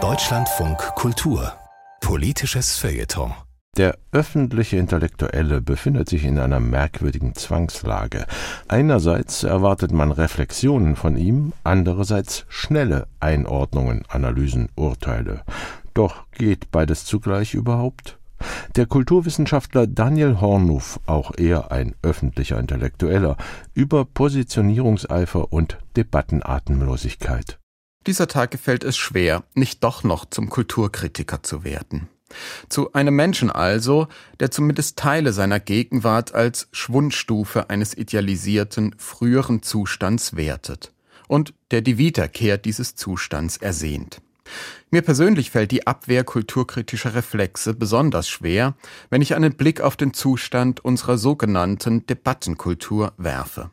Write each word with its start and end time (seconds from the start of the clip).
Deutschlandfunk 0.00 0.78
Kultur 0.94 1.52
Politisches 2.00 2.76
Feuilleton 2.76 3.32
der 3.76 3.98
öffentliche 4.12 4.76
Intellektuelle 4.76 5.60
befindet 5.60 6.08
sich 6.08 6.24
in 6.24 6.38
einer 6.38 6.60
merkwürdigen 6.60 7.34
Zwangslage. 7.34 8.26
Einerseits 8.66 9.42
erwartet 9.44 9.92
man 9.92 10.12
Reflexionen 10.12 10.96
von 10.96 11.16
ihm, 11.16 11.52
andererseits 11.64 12.44
schnelle 12.48 13.06
Einordnungen, 13.20 14.04
Analysen, 14.08 14.68
Urteile. 14.76 15.42
Doch 15.94 16.24
geht 16.32 16.70
beides 16.70 17.04
zugleich 17.04 17.54
überhaupt? 17.54 18.18
Der 18.76 18.86
Kulturwissenschaftler 18.86 19.86
Daniel 19.86 20.40
Hornuff, 20.40 21.00
auch 21.06 21.32
er 21.36 21.72
ein 21.72 21.94
öffentlicher 22.02 22.58
Intellektueller, 22.58 23.36
über 23.74 24.04
Positionierungseifer 24.04 25.52
und 25.52 25.78
Debattenatemlosigkeit. 25.96 27.58
Dieser 28.08 28.26
Tag 28.26 28.52
gefällt 28.52 28.84
es 28.84 28.96
schwer, 28.96 29.44
nicht 29.52 29.84
doch 29.84 30.02
noch 30.02 30.24
zum 30.24 30.48
Kulturkritiker 30.48 31.42
zu 31.42 31.62
werden. 31.62 32.08
Zu 32.70 32.94
einem 32.94 33.14
Menschen 33.14 33.50
also, 33.50 34.08
der 34.40 34.50
zumindest 34.50 34.98
Teile 34.98 35.34
seiner 35.34 35.60
Gegenwart 35.60 36.34
als 36.34 36.68
Schwundstufe 36.72 37.68
eines 37.68 37.94
idealisierten, 37.94 38.94
früheren 38.96 39.62
Zustands 39.62 40.36
wertet 40.36 40.94
und 41.26 41.52
der 41.70 41.82
die 41.82 41.98
Wiederkehr 41.98 42.56
dieses 42.56 42.94
Zustands 42.94 43.58
ersehnt. 43.58 44.22
Mir 44.90 45.02
persönlich 45.02 45.50
fällt 45.50 45.70
die 45.70 45.86
Abwehr 45.86 46.24
kulturkritischer 46.24 47.14
Reflexe 47.14 47.74
besonders 47.74 48.28
schwer, 48.28 48.74
wenn 49.10 49.22
ich 49.22 49.34
einen 49.34 49.54
Blick 49.54 49.80
auf 49.80 49.96
den 49.96 50.14
Zustand 50.14 50.84
unserer 50.84 51.18
sogenannten 51.18 52.06
Debattenkultur 52.06 53.12
werfe. 53.18 53.70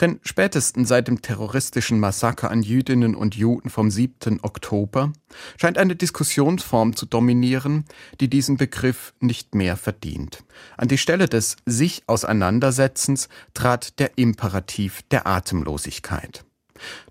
Denn 0.00 0.20
spätestens 0.22 0.88
seit 0.88 1.08
dem 1.08 1.22
terroristischen 1.22 1.98
Massaker 1.98 2.50
an 2.50 2.62
Jüdinnen 2.62 3.14
und 3.14 3.34
Juden 3.34 3.70
vom 3.70 3.90
7. 3.90 4.40
Oktober 4.42 5.12
scheint 5.60 5.78
eine 5.78 5.96
Diskussionsform 5.96 6.96
zu 6.96 7.06
dominieren, 7.06 7.84
die 8.20 8.28
diesen 8.28 8.56
Begriff 8.56 9.14
nicht 9.20 9.54
mehr 9.54 9.76
verdient. 9.76 10.44
An 10.76 10.88
die 10.88 10.98
Stelle 10.98 11.28
des 11.28 11.56
sich 11.66 12.02
Auseinandersetzens 12.06 13.28
trat 13.54 13.98
der 13.98 14.18
Imperativ 14.18 15.02
der 15.10 15.26
Atemlosigkeit. 15.26 16.44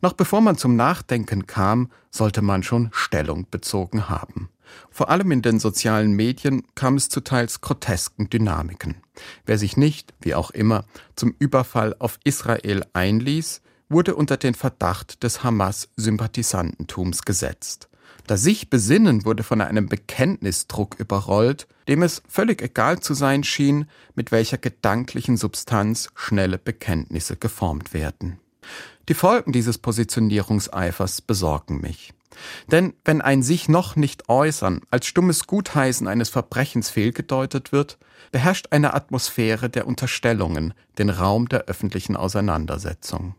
Noch 0.00 0.12
bevor 0.12 0.40
man 0.40 0.56
zum 0.56 0.76
Nachdenken 0.76 1.46
kam, 1.46 1.90
sollte 2.10 2.42
man 2.42 2.62
schon 2.62 2.90
Stellung 2.92 3.46
bezogen 3.50 4.08
haben. 4.08 4.48
Vor 4.90 5.10
allem 5.10 5.30
in 5.30 5.42
den 5.42 5.58
sozialen 5.58 6.12
Medien 6.12 6.62
kam 6.74 6.96
es 6.96 7.08
zu 7.08 7.20
teils 7.20 7.60
grotesken 7.60 8.30
Dynamiken. 8.30 8.96
Wer 9.46 9.58
sich 9.58 9.76
nicht, 9.76 10.14
wie 10.20 10.34
auch 10.34 10.50
immer, 10.50 10.84
zum 11.16 11.34
Überfall 11.38 11.94
auf 11.98 12.18
Israel 12.24 12.84
einließ, 12.92 13.60
wurde 13.88 14.14
unter 14.14 14.36
den 14.36 14.54
Verdacht 14.54 15.22
des 15.22 15.44
Hamas-Sympathisantentums 15.44 17.22
gesetzt. 17.22 17.88
Das 18.26 18.42
sich 18.42 18.70
Besinnen 18.70 19.24
wurde 19.26 19.42
von 19.42 19.60
einem 19.60 19.88
Bekenntnisdruck 19.88 20.98
überrollt, 20.98 21.66
dem 21.88 22.02
es 22.02 22.22
völlig 22.26 22.62
egal 22.62 23.00
zu 23.00 23.12
sein 23.12 23.44
schien, 23.44 23.86
mit 24.14 24.32
welcher 24.32 24.56
gedanklichen 24.56 25.36
Substanz 25.36 26.08
schnelle 26.14 26.58
Bekenntnisse 26.58 27.36
geformt 27.36 27.92
werden. 27.92 28.40
Die 29.08 29.14
Folgen 29.14 29.52
dieses 29.52 29.78
Positionierungseifers 29.78 31.20
besorgen 31.20 31.80
mich. 31.80 32.14
Denn 32.70 32.94
wenn 33.04 33.20
ein 33.20 33.42
sich 33.42 33.68
noch 33.68 33.96
nicht 33.96 34.28
äußern 34.28 34.80
als 34.90 35.06
stummes 35.06 35.46
Gutheißen 35.46 36.08
eines 36.08 36.30
Verbrechens 36.30 36.90
fehlgedeutet 36.90 37.70
wird, 37.70 37.98
beherrscht 38.32 38.68
eine 38.70 38.94
Atmosphäre 38.94 39.68
der 39.70 39.86
Unterstellungen 39.86 40.74
den 40.98 41.10
Raum 41.10 41.48
der 41.48 41.66
öffentlichen 41.66 42.16
Auseinandersetzung. 42.16 43.34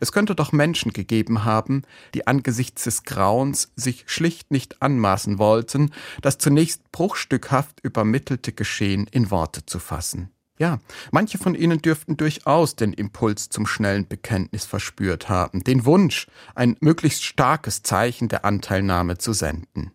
Es 0.00 0.12
könnte 0.12 0.34
doch 0.34 0.52
Menschen 0.52 0.92
gegeben 0.92 1.44
haben, 1.44 1.82
die 2.14 2.26
angesichts 2.26 2.84
des 2.84 3.02
Grauens 3.02 3.72
sich 3.74 4.04
schlicht 4.06 4.50
nicht 4.50 4.80
anmaßen 4.80 5.38
wollten, 5.38 5.92
das 6.22 6.38
zunächst 6.38 6.92
bruchstückhaft 6.92 7.80
übermittelte 7.82 8.52
Geschehen 8.52 9.06
in 9.10 9.30
Worte 9.30 9.66
zu 9.66 9.78
fassen. 9.78 10.30
Ja, 10.58 10.80
manche 11.12 11.36
von 11.36 11.54
ihnen 11.54 11.82
dürften 11.82 12.16
durchaus 12.16 12.76
den 12.76 12.94
Impuls 12.94 13.50
zum 13.50 13.66
schnellen 13.66 14.08
Bekenntnis 14.08 14.64
verspürt 14.64 15.28
haben, 15.28 15.62
den 15.62 15.84
Wunsch, 15.84 16.28
ein 16.54 16.76
möglichst 16.80 17.24
starkes 17.24 17.82
Zeichen 17.82 18.28
der 18.28 18.46
Anteilnahme 18.46 19.18
zu 19.18 19.34
senden. 19.34 19.90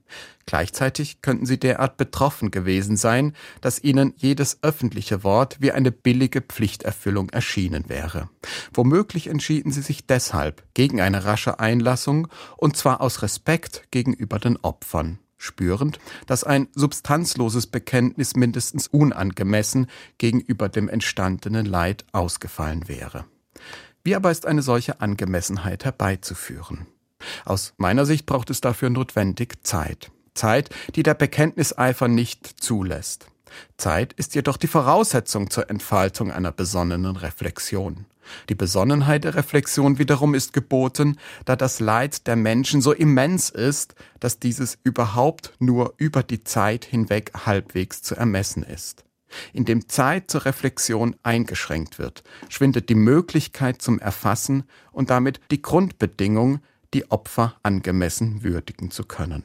Gleichzeitig 0.45 1.21
könnten 1.21 1.47
sie 1.47 1.59
derart 1.59 1.97
betroffen 1.97 2.51
gewesen 2.51 2.95
sein, 2.95 3.33
dass 3.61 3.83
ihnen 3.83 4.13
jedes 4.17 4.59
öffentliche 4.61 5.23
Wort 5.23 5.57
wie 5.61 5.71
eine 5.71 5.91
billige 5.91 6.41
Pflichterfüllung 6.41 7.29
erschienen 7.29 7.85
wäre. 7.87 8.29
Womöglich 8.73 9.27
entschieden 9.27 9.71
sie 9.71 9.81
sich 9.81 10.05
deshalb 10.05 10.63
gegen 10.75 11.01
eine 11.01 11.25
rasche 11.25 11.59
Einlassung, 11.59 12.27
und 12.57 12.77
zwar 12.77 13.01
aus 13.01 13.23
Respekt 13.23 13.87
gegenüber 13.91 14.37
den 14.37 14.57
Opfern 14.57 15.19
spürend, 15.41 15.99
dass 16.27 16.43
ein 16.43 16.67
substanzloses 16.75 17.67
Bekenntnis 17.67 18.35
mindestens 18.35 18.87
unangemessen 18.87 19.87
gegenüber 20.17 20.69
dem 20.69 20.87
entstandenen 20.87 21.65
Leid 21.65 22.05
ausgefallen 22.11 22.87
wäre. 22.87 23.25
Wie 24.03 24.15
aber 24.15 24.31
ist 24.31 24.45
eine 24.45 24.61
solche 24.61 25.01
Angemessenheit 25.01 25.85
herbeizuführen? 25.85 26.87
Aus 27.45 27.73
meiner 27.77 28.05
Sicht 28.05 28.25
braucht 28.25 28.49
es 28.49 28.61
dafür 28.61 28.89
notwendig 28.89 29.63
Zeit. 29.63 30.11
Zeit, 30.33 30.69
die 30.95 31.03
der 31.03 31.13
Bekenntniseifer 31.13 32.07
nicht 32.07 32.47
zulässt. 32.47 33.30
Zeit 33.77 34.13
ist 34.13 34.35
jedoch 34.35 34.57
die 34.57 34.67
Voraussetzung 34.67 35.49
zur 35.49 35.69
Entfaltung 35.69 36.31
einer 36.31 36.51
besonnenen 36.51 37.15
Reflexion. 37.15 38.05
Die 38.49 38.55
Besonnenheit 38.55 39.23
der 39.23 39.35
Reflexion 39.35 39.97
wiederum 39.97 40.35
ist 40.35 40.53
geboten, 40.53 41.17
da 41.45 41.55
das 41.55 41.79
Leid 41.79 42.27
der 42.27 42.35
Menschen 42.35 42.81
so 42.81 42.91
immens 42.91 43.49
ist, 43.49 43.95
dass 44.19 44.39
dieses 44.39 44.77
überhaupt 44.83 45.53
nur 45.59 45.93
über 45.97 46.23
die 46.23 46.43
Zeit 46.43 46.85
hinweg 46.85 47.31
halbwegs 47.45 48.01
zu 48.01 48.15
ermessen 48.15 48.63
ist. 48.63 49.03
Indem 49.53 49.87
Zeit 49.87 50.29
zur 50.29 50.45
Reflexion 50.45 51.15
eingeschränkt 51.23 51.99
wird, 51.99 52.23
schwindet 52.49 52.89
die 52.89 52.95
Möglichkeit 52.95 53.81
zum 53.81 53.99
Erfassen 53.99 54.63
und 54.91 55.09
damit 55.09 55.39
die 55.51 55.61
Grundbedingung, 55.61 56.59
die 56.93 57.09
Opfer 57.09 57.55
angemessen 57.63 58.43
würdigen 58.43 58.91
zu 58.91 59.05
können. 59.05 59.43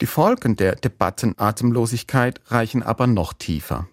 Die 0.00 0.06
Folgen 0.06 0.56
der 0.56 0.76
Debattenatemlosigkeit 0.76 2.40
reichen 2.46 2.82
aber 2.82 3.06
noch 3.06 3.34
tiefer. 3.34 3.86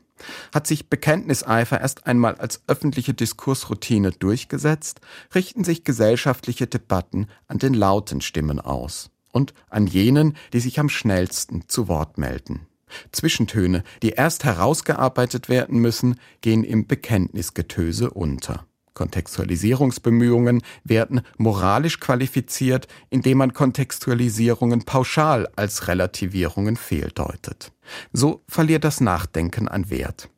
Hat 0.53 0.65
sich 0.65 0.89
Bekenntniseifer 0.89 1.81
erst 1.81 2.07
einmal 2.07 2.35
als 2.35 2.61
öffentliche 2.67 3.13
Diskursroutine 3.13 4.11
durchgesetzt, 4.11 5.01
richten 5.35 5.63
sich 5.63 5.83
gesellschaftliche 5.83 6.65
Debatten 6.65 7.27
an 7.47 7.59
den 7.59 7.73
lauten 7.73 8.21
Stimmen 8.21 8.59
aus 8.59 9.09
und 9.31 9.53
an 9.69 9.85
jenen, 9.85 10.35
die 10.53 10.59
sich 10.59 10.79
am 10.79 10.89
schnellsten 10.89 11.67
zu 11.67 11.87
Wort 11.87 12.17
melden. 12.17 12.67
Zwischentöne, 13.11 13.83
die 14.01 14.11
erst 14.11 14.43
herausgearbeitet 14.43 15.49
werden 15.49 15.79
müssen, 15.79 16.19
gehen 16.41 16.63
im 16.63 16.87
Bekenntnisgetöse 16.87 18.09
unter. 18.11 18.66
Kontextualisierungsbemühungen 18.97 20.63
werden 20.83 21.21
moralisch 21.37 21.99
qualifiziert, 21.99 22.87
indem 23.11 23.37
man 23.37 23.53
Kontextualisierungen 23.53 24.85
pauschal 24.85 25.47
als 25.55 25.87
Relativierungen 25.87 26.77
fehldeutet. 26.77 27.71
So 28.11 28.41
verliert 28.47 28.83
das 28.83 28.99
Nachdenken 28.99 29.67
an 29.67 29.91
Wert. 29.91 30.29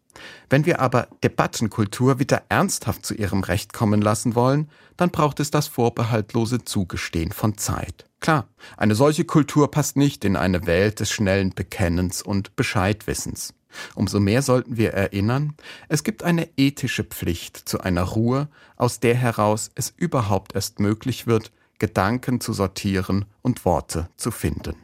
Wenn 0.49 0.65
wir 0.65 0.81
aber 0.81 1.07
Debattenkultur 1.23 2.19
wieder 2.19 2.43
ernsthaft 2.49 3.05
zu 3.05 3.13
ihrem 3.13 3.43
Recht 3.43 3.71
kommen 3.71 4.01
lassen 4.01 4.35
wollen, 4.35 4.69
dann 4.97 5.09
braucht 5.09 5.39
es 5.39 5.51
das 5.51 5.69
vorbehaltlose 5.69 6.65
Zugestehen 6.65 7.31
von 7.31 7.57
Zeit. 7.57 8.08
Klar, 8.19 8.47
eine 8.75 8.96
solche 8.96 9.24
Kultur 9.24 9.72
passt 9.72 9.96
nicht 9.96 10.25
in 10.25 10.35
eine 10.35 10.66
Welt 10.66 11.00
des 11.00 11.09
schnellen 11.09 11.52
Bekennens 11.52 12.22
und 12.22 12.56
Bescheidwissens. 12.56 13.53
Umso 13.96 14.19
mehr 14.19 14.41
sollten 14.41 14.78
wir 14.78 14.94
erinnern, 14.94 15.56
es 15.88 16.03
gibt 16.03 16.24
eine 16.24 16.50
ethische 16.57 17.03
Pflicht 17.03 17.57
zu 17.57 17.81
einer 17.81 18.03
Ruhe, 18.03 18.50
aus 18.75 19.00
der 19.00 19.16
heraus 19.16 19.69
es 19.75 19.94
überhaupt 19.96 20.56
erst 20.56 20.80
möglich 20.80 21.28
wird, 21.28 21.52
Gedanken 21.78 22.41
zu 22.41 22.52
sortieren 22.52 23.25
und 23.41 23.63
Worte 23.63 24.10
zu 24.18 24.31
finden. 24.31 24.75